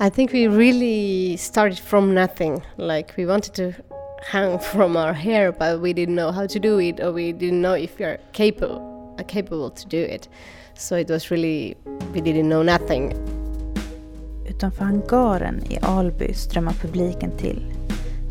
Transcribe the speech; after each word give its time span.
I 0.00 0.10
think 0.10 0.32
we 0.32 0.46
really 0.46 1.36
started 1.36 1.78
from 1.78 2.14
nothing. 2.14 2.62
Like 2.76 3.14
we 3.16 3.26
wanted 3.26 3.54
to 3.54 3.74
hang 4.22 4.58
from 4.72 4.96
our 4.96 5.12
hair, 5.12 5.52
but 5.52 5.80
we 5.80 5.92
didn't 5.92 6.14
know 6.14 6.30
how 6.30 6.46
to 6.46 6.58
do 6.58 6.80
it, 6.80 7.00
or 7.00 7.12
we 7.12 7.32
didn't 7.32 7.60
know 7.60 7.74
if 7.74 7.98
we 7.98 8.04
are 8.04 8.18
capable, 8.32 9.14
are 9.18 9.24
capable 9.24 9.70
to 9.70 9.88
do 9.88 9.98
it. 9.98 10.28
So 10.74 10.96
it 10.96 11.10
was 11.10 11.30
really, 11.30 11.76
we 12.12 12.20
didn't 12.20 12.48
know 12.48 12.62
nothing. 12.62 13.12
Utanför 14.46 14.84
hangaren 14.84 15.62
i 15.70 15.78
Alby 15.82 16.34
strömmar 16.34 16.72
publiken 16.72 17.30
till. 17.30 17.74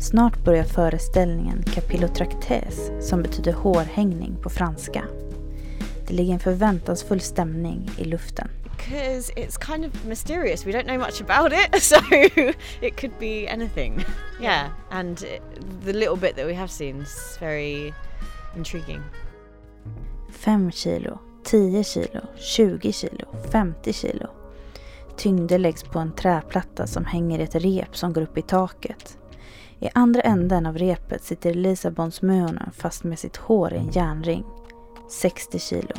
Snart 0.00 0.44
börjar 0.44 0.64
föreställningen 0.64 1.62
Capillotractès 1.62 3.00
som 3.00 3.22
betyder 3.22 3.52
hårhängning 3.52 4.36
på 4.42 4.50
franska. 4.50 5.04
Det 6.08 6.14
ligger 6.14 6.34
en 6.34 6.40
förväntansfull 6.40 7.20
stämning 7.20 7.90
i 7.98 8.04
luften. 8.04 8.48
because 8.78 9.30
it's 9.36 9.56
kind 9.56 9.84
of 9.84 10.04
mysterious. 10.04 10.66
We 10.66 10.72
don't 10.72 10.86
know 10.86 10.98
much 10.98 11.20
about 11.20 11.52
it, 11.52 11.82
so 11.82 11.96
it 12.80 12.96
could 12.96 13.18
be 13.18 13.46
anything. 13.48 14.04
Yeah, 14.40 14.70
and 14.90 15.24
the 15.84 15.92
little 15.92 16.16
bit 16.16 16.36
that 16.36 16.46
we 16.46 16.54
have 16.54 16.70
seen 16.70 17.00
is 17.02 17.36
very 17.40 17.92
intriguing. 18.56 19.02
5 20.30 20.70
kilo, 20.70 21.18
10 21.44 21.84
kilo, 21.84 22.20
20 22.36 22.92
kilo, 22.92 23.26
50 23.50 23.92
kilo. 23.92 24.30
Tyngder 25.16 25.58
läggs 25.58 25.82
på 25.82 25.98
en 25.98 26.12
träplatta 26.12 26.86
som 26.86 27.04
hänger 27.04 27.38
i 27.38 27.42
ett 27.42 27.54
rep 27.54 27.96
som 27.96 28.12
går 28.12 28.22
upp 28.22 28.38
i 28.38 28.42
taket. 28.42 29.18
I 29.80 29.88
andra 29.94 30.20
änden 30.20 30.66
av 30.66 30.78
repet 30.78 31.24
sitter 31.24 31.54
Lisabons 31.54 32.22
Mönen 32.22 32.70
fast 32.76 33.04
med 33.04 33.18
sitt 33.18 33.36
hår 33.36 33.72
i 33.72 33.76
en 33.76 33.90
järnring. 33.90 34.44
60 35.08 35.58
kilo. 35.58 35.94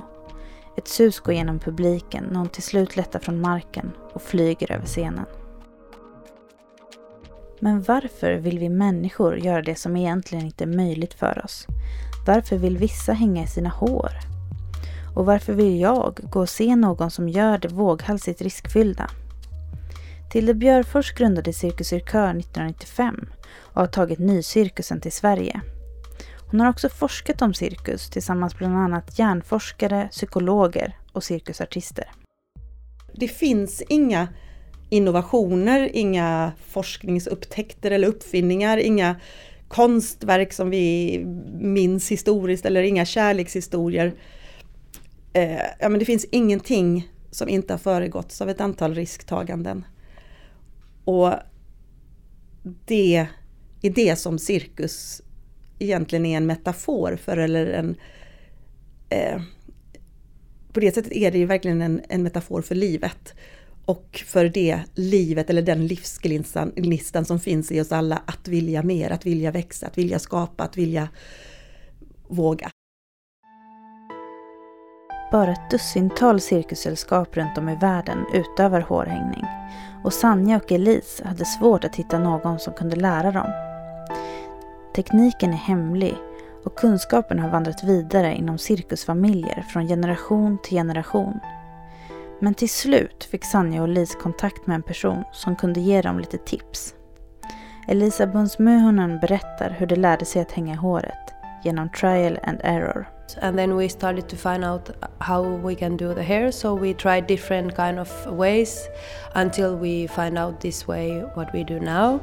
Ett 0.78 0.88
sus 0.88 1.20
går 1.20 1.34
genom 1.34 1.60
publiken 1.60 2.24
när 2.32 2.40
hon 2.40 2.50
till 2.50 2.64
slut 2.64 2.96
lättar 2.96 3.20
från 3.20 3.42
marken 3.42 3.92
och 4.14 4.22
flyger 4.22 4.72
över 4.72 4.86
scenen. 4.86 5.26
Men 7.60 7.82
varför 7.82 8.34
vill 8.34 8.60
vi 8.60 8.70
människor 8.70 9.38
göra 9.38 9.62
det 9.62 9.76
som 9.76 9.98
egentligen 9.98 10.46
inte 10.46 10.64
är 10.64 10.68
möjligt 10.68 11.14
för 11.14 11.42
oss? 11.46 11.68
Varför 12.28 12.58
vill 12.58 12.78
vissa 12.78 13.14
hänga 13.14 13.44
i 13.44 13.48
sina 13.48 13.70
hår? 13.70 14.12
Och 15.16 15.26
varför 15.26 15.54
vill 15.54 15.80
jag 15.80 16.20
gå 16.24 16.40
och 16.40 16.50
se 16.50 16.76
någon 16.76 17.12
som 17.12 17.30
gör 17.30 17.58
det 17.58 17.68
våghalsigt 17.68 18.42
riskfyllda? 18.42 19.10
Tilde 20.32 20.54
Björfors 20.54 21.14
grundade 21.14 21.54
Cirkus 21.54 21.88
Cirkör 21.88 22.30
1995 22.30 23.28
och 23.58 23.82
har 23.82 23.88
tagit 23.88 24.20
nycirkusen 24.20 25.02
till 25.02 25.12
Sverige. 25.12 25.62
Hon 26.52 26.60
har 26.60 26.70
också 26.70 26.90
forskat 26.90 27.42
om 27.42 27.54
cirkus 27.54 28.10
tillsammans 28.10 28.58
bland 28.58 28.78
annat 28.78 29.20
hjärnforskare, 29.20 30.08
psykologer 30.12 30.98
och 31.12 31.24
cirkusartister. 31.24 32.06
Det 33.14 33.28
finns 33.28 33.82
inga 33.90 34.28
innovationer, 34.90 35.90
inga 35.94 36.52
forskningsupptäckter 36.66 37.92
eller 37.92 38.08
uppfinningar, 38.08 38.78
inga 38.78 39.16
konstverk 39.68 40.54
som 40.54 40.70
vi 40.70 41.18
minns 41.60 42.12
historiskt 42.12 42.66
eller 42.66 42.84
inga 42.84 43.06
kärlekshistorier. 43.06 44.14
Eh, 45.34 45.62
ja, 45.80 45.90
men 45.90 46.00
det 46.00 46.06
finns 46.06 46.26
ingenting 46.32 47.10
som 47.32 47.50
inte 47.50 47.74
har 47.74 47.78
föregåtts 47.78 48.42
av 48.42 48.50
ett 48.50 48.62
antal 48.62 48.96
risktaganden. 48.96 49.86
Och 51.06 51.34
det 52.86 53.28
är 53.82 53.90
det 53.90 54.16
som 54.16 54.40
cirkus 54.40 55.22
egentligen 55.80 56.26
är 56.26 56.38
en 56.38 56.46
metafor 56.46 57.16
för 57.16 57.38
eller 57.38 57.66
en... 57.66 57.96
Eh, 59.10 59.42
på 60.74 60.80
det 60.80 60.92
sättet 60.92 61.12
är 61.12 61.32
det 61.32 61.38
ju 61.38 61.46
verkligen 61.46 61.82
en, 61.82 62.02
en 62.10 62.24
metafor 62.24 62.62
för 62.62 62.76
livet. 62.76 63.34
Och 63.86 64.24
för 64.26 64.46
det 64.46 64.80
livet 64.96 65.50
eller 65.50 65.62
den 65.62 65.88
livsgnistan 65.88 67.26
som 67.26 67.40
finns 67.40 67.72
i 67.72 67.82
oss 67.82 67.92
alla 67.92 68.22
att 68.26 68.48
vilja 68.48 68.84
mer, 68.84 69.12
att 69.12 69.26
vilja 69.26 69.52
växa, 69.52 69.88
att 69.88 69.98
vilja 69.98 70.20
skapa, 70.20 70.64
att 70.64 70.78
vilja 70.78 71.10
våga. 72.28 72.70
Bara 75.32 75.52
ett 75.52 75.72
dussintal 75.72 76.42
cirkussällskap 76.42 77.38
runt 77.38 77.58
om 77.58 77.70
i 77.70 77.76
världen 77.76 78.26
utövar 78.34 78.82
hårhängning 78.82 79.46
och 80.04 80.14
Sanja 80.14 80.58
och 80.58 80.72
Elise 80.72 81.28
hade 81.28 81.46
svårt 81.46 81.84
att 81.84 81.96
hitta 81.96 82.20
någon 82.20 82.60
som 82.60 82.74
kunde 82.74 82.96
lära 82.96 83.32
dem. 83.32 83.69
Tekniken 84.96 85.54
är 85.54 85.58
hemlig 85.58 86.16
och 86.66 86.78
kunskapen 86.78 87.40
har 87.40 87.50
vandrat 87.50 87.84
vidare 87.84 88.36
inom 88.36 88.58
cirkusfamiljer 88.58 89.66
från 89.74 89.88
generation 89.88 90.58
till 90.64 90.78
generation. 90.78 91.40
Men 92.40 92.54
till 92.54 92.70
slut 92.70 93.24
fick 93.24 93.46
Sanja 93.46 93.82
och 93.82 93.88
Lis 93.88 94.16
kontakt 94.16 94.68
med 94.68 94.76
en 94.76 94.84
person 94.84 95.24
som 95.32 95.56
kunde 95.56 95.80
ge 95.80 96.02
dem 96.02 96.20
lite 96.20 96.38
tips. 96.38 96.94
Elisa 97.88 98.28
Bunsmöhonen 98.28 99.20
berättar 99.20 99.70
hur 99.70 99.88
de 99.88 99.96
lärde 99.96 100.26
sig 100.26 100.42
att 100.42 100.52
hänga 100.52 100.76
håret 100.76 101.34
genom 101.64 101.90
trial 101.90 102.40
and 102.44 102.60
error. 102.64 103.08
And 103.42 103.58
then 103.58 103.78
we 103.78 103.90
started 103.90 104.30
to 104.30 104.36
find 104.36 104.66
out 104.66 104.90
how 105.18 105.58
we 105.58 105.76
can 105.76 105.98
do 105.98 106.14
the 106.14 106.22
hair, 106.22 106.52
so 106.52 106.76
we 106.76 106.94
tried 106.94 107.28
different 107.28 107.76
kind 107.76 108.00
of 108.00 108.28
ways 108.28 108.88
until 109.36 109.76
we 109.76 110.08
find 110.08 110.38
out 110.38 110.62
this 110.62 110.88
way 110.88 111.24
what 111.36 111.54
we 111.54 111.64
do 111.64 111.80
now. 111.80 112.20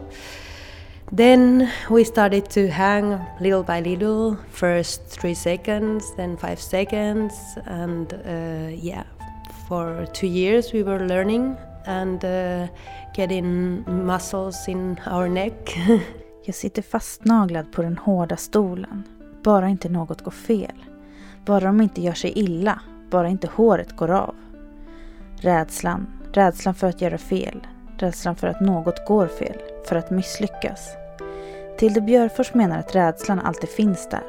Then 1.13 1.69
we 1.91 2.05
started 2.05 2.51
to 2.51 2.69
hang 2.69 3.19
little 3.41 3.63
by 3.63 3.81
little, 3.81 4.37
first 4.51 5.09
three 5.09 5.35
seconds, 5.35 6.17
then 6.17 6.37
five 6.37 6.59
seconds, 6.61 7.59
and 7.67 8.13
uh, 8.13 8.69
yeah, 8.75 9.05
for 9.69 10.07
two 10.13 10.27
years 10.27 10.73
we 10.73 10.83
were 10.83 11.07
learning 11.07 11.57
and 11.87 12.25
uh, 12.25 12.67
getting 13.15 13.85
muscles 13.87 14.69
in 14.69 15.01
our 15.07 15.29
neck. 15.29 15.79
Jag 16.45 16.55
sitter 16.55 16.83
fastnaglad 16.83 17.73
på 17.73 17.83
den 17.83 17.99
hårda 17.99 18.37
stolen. 18.37 19.03
Bara 19.43 19.69
inte 19.69 19.89
något 19.89 20.23
går 20.23 20.31
fel. 20.31 20.85
Bara 21.45 21.65
de 21.65 21.81
inte 21.81 22.03
gör 22.03 22.13
sig 22.13 22.33
illa. 22.39 22.81
Bara 23.11 23.29
inte 23.29 23.49
håret 23.55 23.97
går 23.97 24.11
av. 24.11 24.35
Rädslan. 25.37 26.07
Rädslan 26.33 26.75
för 26.75 26.87
att 26.87 27.01
göra 27.01 27.19
fel. 27.19 27.67
Rädslan 27.99 28.37
för 28.37 28.47
att 28.47 28.61
något 28.61 29.07
går 29.07 29.27
fel. 29.27 29.57
För 29.89 29.97
att 29.97 30.11
misslyckas. 30.11 30.97
Tilde 31.79 32.01
Björfors 32.01 32.55
menar 32.55 32.79
att 32.79 32.95
rädslan 32.95 33.41
alltid 33.41 33.71
finns 33.71 34.09
där. 34.09 34.23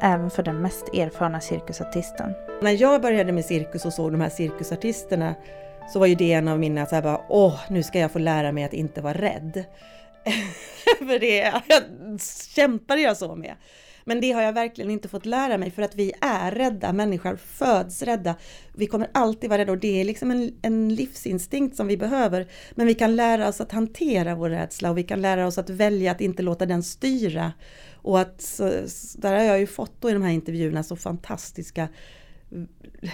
Även 0.00 0.30
för 0.30 0.42
den 0.42 0.62
mest 0.62 0.94
erfarna 0.94 1.40
cirkusartisten. 1.40 2.34
När 2.62 2.82
jag 2.82 3.02
började 3.02 3.32
med 3.32 3.44
cirkus 3.44 3.84
och 3.84 3.92
såg 3.92 4.12
de 4.12 4.20
här 4.20 4.28
cirkusartisterna 4.28 5.34
så 5.92 5.98
var 5.98 6.06
ju 6.06 6.14
det 6.14 6.32
en 6.32 6.48
av 6.48 6.58
mina 6.58 6.86
så 6.86 6.94
här 6.94 7.02
bara, 7.02 7.20
åh, 7.28 7.60
nu 7.68 7.82
ska 7.82 7.98
jag 7.98 8.12
få 8.12 8.18
lära 8.18 8.52
mig 8.52 8.64
att 8.64 8.72
inte 8.72 9.00
vara 9.00 9.14
rädd. 9.14 9.64
för 10.98 11.18
det 11.18 11.52
kämpade 12.54 13.00
jag 13.00 13.16
så 13.16 13.34
med. 13.34 13.54
Men 14.04 14.20
det 14.20 14.32
har 14.32 14.42
jag 14.42 14.52
verkligen 14.52 14.90
inte 14.90 15.08
fått 15.08 15.26
lära 15.26 15.58
mig 15.58 15.70
för 15.70 15.82
att 15.82 15.94
vi 15.94 16.12
är 16.20 16.50
rädda, 16.50 16.92
människor 16.92 17.36
föds 17.36 18.02
rädda. 18.02 18.36
Vi 18.74 18.86
kommer 18.86 19.10
alltid 19.14 19.50
vara 19.50 19.60
rädda 19.60 19.72
och 19.72 19.78
det 19.78 20.00
är 20.00 20.04
liksom 20.04 20.30
en, 20.30 20.54
en 20.62 20.94
livsinstinkt 20.94 21.76
som 21.76 21.86
vi 21.86 21.96
behöver. 21.96 22.46
Men 22.74 22.86
vi 22.86 22.94
kan 22.94 23.16
lära 23.16 23.48
oss 23.48 23.60
att 23.60 23.72
hantera 23.72 24.34
vår 24.34 24.50
rädsla 24.50 24.90
och 24.90 24.98
vi 24.98 25.02
kan 25.02 25.22
lära 25.22 25.46
oss 25.46 25.58
att 25.58 25.70
välja 25.70 26.12
att 26.12 26.20
inte 26.20 26.42
låta 26.42 26.66
den 26.66 26.82
styra. 26.82 27.52
Och 27.94 28.20
att, 28.20 28.60
där 29.16 29.32
har 29.36 29.44
jag 29.44 29.60
ju 29.60 29.66
fått 29.66 30.00
då 30.00 30.10
i 30.10 30.12
de 30.12 30.22
här 30.22 30.32
intervjuerna 30.32 30.82
så 30.82 30.96
fantastiska 30.96 31.88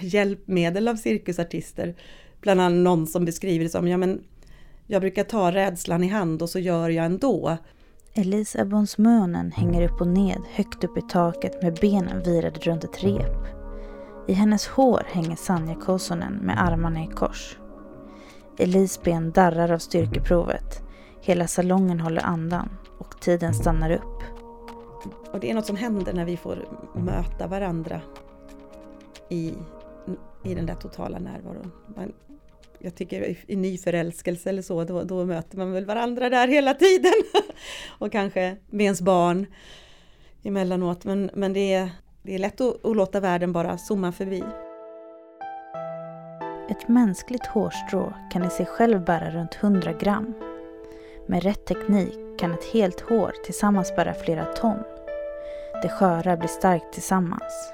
hjälpmedel 0.01 0.89
av 0.89 0.97
cirkusartister. 0.97 1.95
Bland 2.41 2.61
annat 2.61 2.85
någon 2.85 3.07
som 3.07 3.25
beskriver 3.25 3.65
det 3.65 3.71
som, 3.71 3.89
ja 3.89 3.97
men 3.97 4.25
jag 4.87 5.01
brukar 5.01 5.25
ta 5.25 5.53
rädslan 5.53 6.05
i 6.05 6.09
hand 6.09 6.43
och 6.43 6.51
så 6.51 6.59
gör 6.59 6.89
jag 6.89 7.05
ändå. 7.05 7.59
Elisa 8.15 8.65
Bonsmönen 8.65 9.53
hänger 9.53 9.91
upp 9.91 10.01
och 10.01 10.07
ned 10.07 10.43
högt 10.51 10.85
upp 10.85 10.99
i 10.99 11.03
taket 11.03 11.63
med 11.63 11.79
benen 11.81 12.23
virade 12.23 12.61
runt 12.61 12.85
ett 12.85 13.05
rep. 13.05 13.47
I 14.29 14.33
hennes 14.33 14.69
hår 14.69 15.03
hänger 15.07 15.37
Sanja 15.37 15.75
Kosonen 15.75 16.33
med 16.33 16.63
armarna 16.63 17.05
i 17.05 17.07
kors. 17.07 17.59
Elis 18.59 19.03
ben 19.03 19.31
darrar 19.31 19.73
av 19.73 19.79
styrkeprovet. 19.79 20.83
Hela 21.21 21.47
salongen 21.47 22.01
håller 22.01 22.23
andan 22.23 22.69
och 22.99 23.21
tiden 23.21 23.55
stannar 23.55 23.91
upp. 23.91 24.23
Och 25.33 25.41
det 25.41 25.51
är 25.51 25.55
något 25.55 25.67
som 25.67 25.77
händer 25.77 26.13
när 26.13 26.25
vi 26.25 26.37
får 26.37 26.69
möta 26.95 27.47
varandra 27.47 28.01
i, 29.29 29.55
i 30.45 30.55
den 30.55 30.67
där 30.67 30.75
totala 30.75 31.19
närvaron. 31.19 31.73
Man 31.97 32.13
jag 32.83 32.95
tycker 32.95 33.37
i 33.47 33.57
nyförälskelse 33.57 34.49
eller 34.49 34.63
så, 34.63 34.85
då, 34.85 35.03
då 35.03 35.25
möter 35.25 35.59
man 35.59 35.73
väl 35.73 35.85
varandra 35.85 36.29
där 36.29 36.49
hela 36.49 36.75
tiden. 36.75 37.13
och 37.89 38.13
kanske 38.13 38.57
med 38.71 38.85
ens 38.85 39.01
barn 39.01 39.47
emellanåt. 40.43 41.05
Men, 41.05 41.31
men 41.35 41.53
det, 41.53 41.73
är, 41.73 41.91
det 42.23 42.35
är 42.35 42.39
lätt 42.39 42.61
att, 42.61 42.85
att 42.85 42.97
låta 42.97 43.21
världen 43.21 43.53
bara 43.53 43.79
zooma 43.79 44.13
förbi. 44.13 44.43
Ett 46.71 46.89
mänskligt 46.89 47.47
hårstrå 47.47 48.15
kan 48.33 48.45
i 48.45 48.51
sig 48.51 48.67
själv 48.67 49.05
bära 49.05 49.31
runt 49.31 49.59
100 49.61 49.93
gram. 49.93 50.35
Med 51.27 51.43
rätt 51.43 51.67
teknik 51.67 52.19
kan 52.39 52.53
ett 52.53 52.65
helt 52.65 53.01
hår 53.01 53.33
tillsammans 53.45 53.97
bära 53.97 54.15
flera 54.15 54.45
ton. 54.45 54.83
Det 55.83 55.89
sköra 55.89 56.37
blir 56.37 56.49
starkt 56.49 56.93
tillsammans. 56.93 57.73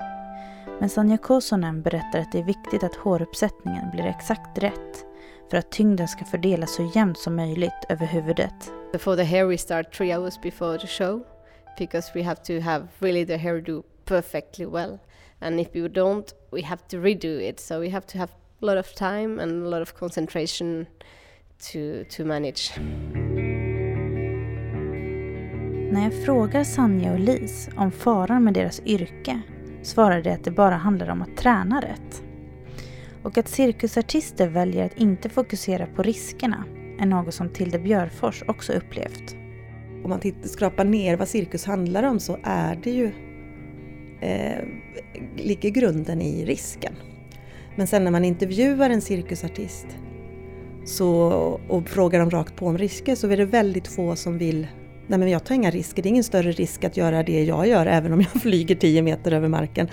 Men 0.81 0.89
Sanja 0.89 1.19
Kosonen 1.19 1.83
berättar 1.83 2.19
att 2.19 2.33
det 2.33 2.39
är 2.39 2.45
viktigt 2.45 2.85
att 2.85 2.95
håruppsättningen 2.95 3.91
blir 3.91 4.07
exakt 4.07 4.59
rätt 4.59 5.07
för 5.51 5.57
att 5.57 5.71
tyngden 5.71 6.09
ska 6.09 6.25
fördelas 6.25 6.75
så 6.75 6.93
jämnt 6.95 7.19
som 7.19 7.37
möjligt 7.37 7.85
över 7.89 8.07
huvudet. 8.07 8.73
For 8.99 9.17
the 9.17 9.25
hair 9.25 9.45
we 9.47 9.59
start 9.59 9.93
three 9.93 10.17
hours 10.17 10.41
before 10.43 10.79
the 10.79 10.87
show 10.87 11.25
because 11.79 12.13
we 12.15 12.23
have 12.23 12.37
to 12.43 12.61
have 12.61 12.89
really 12.99 13.27
the 13.27 13.37
hairdo 13.37 13.83
perfectly 14.05 14.67
well. 14.67 14.99
And 15.41 15.61
if 15.61 15.69
we 15.73 15.81
don't, 15.81 16.35
we 16.53 16.63
have 16.63 16.83
to 16.89 16.97
redo 16.97 17.41
it. 17.41 17.61
So 17.61 17.81
we 17.81 17.91
have 17.91 18.07
to 18.07 18.19
have 18.19 18.33
a 18.63 18.67
lot 18.67 18.79
of 18.79 18.95
time 18.95 19.43
and 19.43 19.67
a 19.67 19.69
lot 19.69 19.83
of 19.83 19.95
concentration 19.95 20.87
to, 21.73 22.05
to 22.17 22.25
manage. 22.25 22.73
När 25.93 26.05
jag 26.05 26.25
frågar 26.25 26.65
Sanja 26.65 27.13
och 27.13 27.21
Lis 27.21 27.69
om 27.77 27.93
faran 27.93 28.45
med 28.45 28.55
deras 28.55 28.81
yrke 28.81 29.43
svarade 29.87 30.33
att 30.33 30.45
det 30.45 30.51
bara 30.51 30.75
handlar 30.75 31.09
om 31.09 31.23
att 31.23 31.37
träna 31.37 31.81
rätt. 31.81 32.23
Och 33.23 33.39
att 33.39 33.49
cirkusartister 33.49 34.49
väljer 34.49 34.85
att 34.87 34.99
inte 34.99 35.29
fokusera 35.29 35.87
på 35.87 36.03
riskerna 36.03 36.65
är 36.99 37.07
något 37.07 37.35
som 37.35 37.49
Tilde 37.49 37.79
Björfors 37.79 38.43
också 38.49 38.73
upplevt. 38.73 39.37
Om 40.05 40.11
man 40.11 40.21
tittar, 40.21 40.49
skrapar 40.49 40.85
ner 40.85 41.17
vad 41.17 41.29
cirkus 41.29 41.65
handlar 41.65 42.03
om 42.03 42.21
så 42.21 42.39
är 42.43 42.79
det 42.83 42.91
ju 42.91 43.11
eh, 44.21 44.65
ligger 45.37 45.71
grunden 45.71 46.23
i 46.23 46.45
risken. 46.45 46.95
Men 47.77 47.87
sen 47.87 48.05
när 48.05 48.11
man 48.11 48.25
intervjuar 48.25 48.91
en 48.91 49.01
cirkusartist 49.01 49.87
så, 50.85 51.11
och 51.69 51.89
frågar 51.89 52.21
dem 52.21 52.31
rakt 52.31 52.57
på 52.57 52.67
om 52.67 52.79
risker 52.79 53.15
så 53.15 53.29
är 53.29 53.37
det 53.37 53.45
väldigt 53.45 53.89
få 53.89 54.17
som 54.17 54.39
vill 54.39 54.67
Nej 55.07 55.19
men 55.19 55.29
jag 55.29 55.45
tar 55.45 55.55
inga 55.55 55.71
risker, 55.71 56.03
det 56.03 56.09
är 56.09 56.11
ingen 56.11 56.25
större 56.25 56.53
risk 56.53 56.85
att 56.85 56.97
göra 56.97 57.23
det 57.23 57.45
jag 57.45 57.69
gör 57.69 57.87
även 57.87 58.13
om 58.13 58.21
jag 58.21 58.31
flyger 58.43 58.75
10 58.75 59.03
meter 59.03 59.33
över 59.33 59.49
marken. 59.49 59.87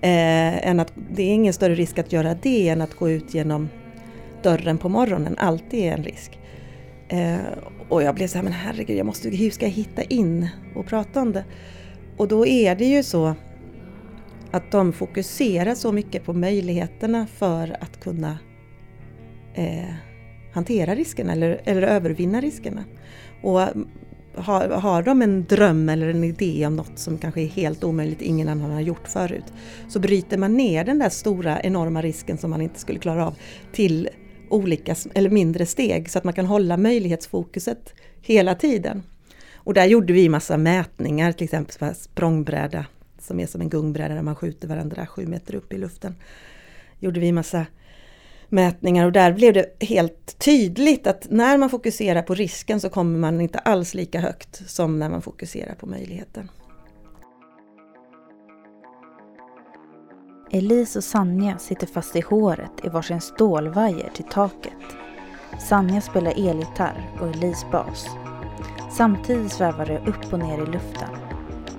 Eh, 0.00 0.68
än 0.68 0.80
att, 0.80 0.92
det 1.10 1.22
är 1.22 1.34
ingen 1.34 1.52
större 1.52 1.74
risk 1.74 1.98
att 1.98 2.12
göra 2.12 2.34
det 2.42 2.68
än 2.68 2.80
att 2.80 2.94
gå 2.94 3.10
ut 3.10 3.34
genom 3.34 3.68
dörren 4.42 4.78
på 4.78 4.88
morgonen, 4.88 5.36
alltid 5.38 5.80
är 5.80 5.92
en 5.92 6.04
risk. 6.04 6.38
Eh, 7.08 7.36
och 7.88 8.02
jag 8.02 8.14
blev 8.14 8.26
så 8.26 8.38
här, 8.38 8.42
men 8.42 8.52
herregud, 8.52 8.98
jag 8.98 9.06
måste, 9.06 9.28
hur 9.28 9.50
ska 9.50 9.66
jag 9.66 9.72
hitta 9.72 10.02
in 10.02 10.48
och 10.74 10.86
prata 10.86 11.20
om 11.22 11.32
det? 11.32 11.44
Och 12.16 12.28
då 12.28 12.46
är 12.46 12.74
det 12.74 12.84
ju 12.84 13.02
så 13.02 13.34
att 14.50 14.70
de 14.72 14.92
fokuserar 14.92 15.74
så 15.74 15.92
mycket 15.92 16.24
på 16.24 16.32
möjligheterna 16.32 17.26
för 17.26 17.76
att 17.80 18.00
kunna 18.00 18.38
eh, 19.54 19.94
hantera 20.52 20.94
riskerna 20.94 21.32
eller, 21.32 21.60
eller 21.64 21.82
övervinna 21.82 22.40
riskerna. 22.40 22.84
Och 23.42 23.60
har, 24.38 24.68
har 24.68 25.02
de 25.02 25.22
en 25.22 25.44
dröm 25.44 25.88
eller 25.88 26.08
en 26.08 26.24
idé 26.24 26.66
om 26.66 26.76
något 26.76 26.98
som 26.98 27.18
kanske 27.18 27.40
är 27.40 27.46
helt 27.46 27.84
omöjligt, 27.84 28.22
ingen 28.22 28.48
annan 28.48 28.70
har 28.70 28.80
gjort 28.80 29.08
förut, 29.08 29.44
så 29.88 29.98
bryter 30.00 30.38
man 30.38 30.54
ner 30.54 30.84
den 30.84 30.98
där 30.98 31.08
stora 31.08 31.60
enorma 31.60 32.02
risken 32.02 32.38
som 32.38 32.50
man 32.50 32.60
inte 32.60 32.80
skulle 32.80 32.98
klara 32.98 33.26
av 33.26 33.34
till 33.72 34.08
olika 34.50 34.94
eller 35.14 35.30
mindre 35.30 35.66
steg 35.66 36.10
så 36.10 36.18
att 36.18 36.24
man 36.24 36.34
kan 36.34 36.46
hålla 36.46 36.76
möjlighetsfokuset 36.76 37.94
hela 38.20 38.54
tiden. 38.54 39.02
Och 39.54 39.74
där 39.74 39.84
gjorde 39.84 40.12
vi 40.12 40.28
massa 40.28 40.56
mätningar, 40.56 41.32
till 41.32 41.44
exempel 41.44 41.94
språngbräda 41.94 42.86
som 43.18 43.40
är 43.40 43.46
som 43.46 43.60
en 43.60 43.68
gungbräda 43.68 44.14
där 44.14 44.22
man 44.22 44.36
skjuter 44.36 44.68
varandra 44.68 45.06
sju 45.06 45.26
meter 45.26 45.54
upp 45.54 45.72
i 45.72 45.78
luften. 45.78 46.14
Gjorde 46.98 47.20
vi 47.20 47.32
massa 47.32 47.66
mätningar 48.48 49.06
och 49.06 49.12
där 49.12 49.32
blev 49.32 49.54
det 49.54 49.76
helt 49.80 50.38
tydligt 50.38 51.06
att 51.06 51.26
när 51.30 51.58
man 51.58 51.70
fokuserar 51.70 52.22
på 52.22 52.34
risken 52.34 52.80
så 52.80 52.88
kommer 52.88 53.18
man 53.18 53.40
inte 53.40 53.58
alls 53.58 53.94
lika 53.94 54.20
högt 54.20 54.70
som 54.70 54.98
när 54.98 55.10
man 55.10 55.22
fokuserar 55.22 55.74
på 55.74 55.86
möjligheten. 55.86 56.50
Elise 60.50 60.98
och 60.98 61.04
Sanja 61.04 61.58
sitter 61.58 61.86
fast 61.86 62.16
i 62.16 62.20
håret 62.20 62.84
i 62.84 62.88
varsin 62.88 63.20
stålvajer 63.20 64.10
till 64.14 64.24
taket. 64.24 64.72
Sanja 65.68 66.00
spelar 66.00 66.48
elgitarr 66.48 67.10
och 67.20 67.28
Elise 67.28 67.66
bas. 67.72 68.06
Samtidigt 68.90 69.52
svävar 69.52 69.86
det 69.86 69.98
upp 69.98 70.32
och 70.32 70.38
ner 70.38 70.62
i 70.62 70.66
luften. 70.66 71.08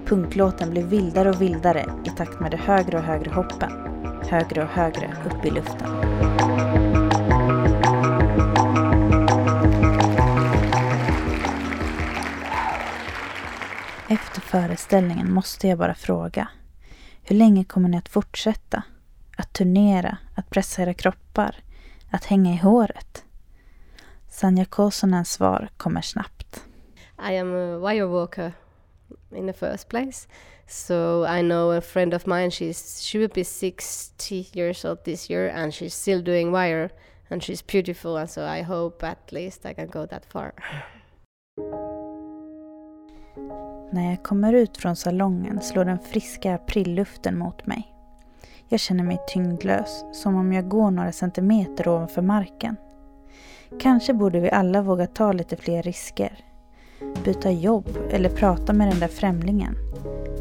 Punklåten 0.05 0.69
blir 0.69 0.83
vildare 0.83 1.29
och 1.29 1.41
vildare 1.41 1.85
i 2.05 2.09
takt 2.09 2.39
med 2.39 2.51
de 2.51 2.57
högre 2.57 2.97
och 2.97 3.03
högre 3.03 3.31
hoppen. 3.31 3.71
Högre 4.29 4.63
och 4.63 4.69
högre 4.69 5.17
upp 5.25 5.45
i 5.45 5.49
luften. 5.49 6.28
Föreställningen 14.49 15.31
måste 15.31 15.67
jag 15.67 15.77
bara 15.77 15.95
fråga. 15.95 16.47
Hur 17.23 17.35
länge 17.35 17.63
kommer 17.63 17.89
ni 17.89 17.97
att 17.97 18.09
fortsätta? 18.09 18.83
Att 19.37 19.53
turnera, 19.53 20.17
att 20.35 20.49
pressa 20.49 20.81
era 20.81 20.93
kroppar, 20.93 21.55
att 22.09 22.25
hänga 22.25 22.53
i 22.53 22.57
håret? 22.57 23.25
Sanja 24.29 24.65
Kosonens 24.65 25.31
svar 25.31 25.69
kommer 25.77 26.01
snabbt. 26.01 26.63
I 27.29 27.37
am 27.37 27.53
a 27.55 27.77
wire 27.77 28.05
walker 28.05 28.53
in 29.35 29.47
the 29.47 29.53
first 29.53 29.89
place. 29.89 30.27
So 30.67 31.25
I 31.25 31.41
know 31.41 31.71
a 31.71 31.81
friend 31.81 32.13
of 32.13 32.25
mine, 32.25 32.49
she's 32.51 33.01
she 33.01 33.19
will 33.19 33.31
be 33.35 33.43
60 33.43 34.45
years 34.53 34.85
old 34.85 35.03
this 35.03 35.29
year 35.29 35.49
and 35.49 35.73
she's 35.73 35.93
still 35.93 36.23
doing 36.23 36.51
wire 36.51 36.89
and 37.29 37.43
she's 37.43 37.61
beautiful 37.71 38.17
and 38.17 38.29
so 38.29 38.45
I 38.45 38.61
hope 38.61 39.07
at 39.07 39.31
least 39.31 39.65
I 39.65 39.73
can 39.73 39.87
go 39.87 40.05
that 40.05 40.25
far. 40.25 40.53
När 43.91 44.09
jag 44.09 44.23
kommer 44.23 44.53
ut 44.53 44.77
från 44.77 44.95
salongen 44.95 45.61
slår 45.61 45.85
den 45.85 45.99
friska 45.99 46.55
aprilluften 46.55 47.37
mot 47.37 47.65
mig. 47.65 47.93
Jag 48.67 48.79
känner 48.79 49.03
mig 49.03 49.19
tyngdlös, 49.27 50.05
som 50.11 50.35
om 50.35 50.53
jag 50.53 50.67
går 50.67 50.91
några 50.91 51.11
centimeter 51.11 51.87
ovanför 51.87 52.21
marken. 52.21 52.75
Kanske 53.79 54.13
borde 54.13 54.39
vi 54.39 54.51
alla 54.51 54.81
våga 54.81 55.07
ta 55.07 55.31
lite 55.31 55.55
fler 55.55 55.83
risker. 55.83 56.45
Byta 57.23 57.51
jobb 57.51 57.87
eller 58.11 58.29
prata 58.29 58.73
med 58.73 58.87
den 58.87 58.99
där 58.99 59.07
främlingen. 59.07 59.75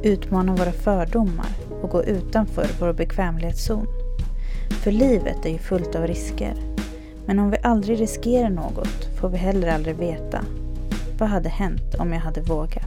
Utmana 0.02 0.54
våra 0.54 0.72
fördomar 0.72 1.50
och 1.82 1.90
gå 1.90 2.04
utanför 2.04 2.66
vår 2.80 2.92
bekvämlighetszon. 2.92 3.86
För 4.84 4.92
livet 4.92 5.46
är 5.46 5.50
ju 5.50 5.58
fullt 5.58 5.94
av 5.94 6.06
risker. 6.06 6.54
Men 7.26 7.38
om 7.38 7.50
vi 7.50 7.58
aldrig 7.62 8.00
riskerar 8.00 8.50
något 8.50 9.18
får 9.20 9.28
vi 9.28 9.36
heller 9.36 9.68
aldrig 9.68 9.96
veta. 9.96 10.44
Vad 11.18 11.28
hade 11.28 11.48
hänt 11.48 11.94
om 11.98 12.12
jag 12.12 12.20
hade 12.20 12.40
vågat? 12.40 12.77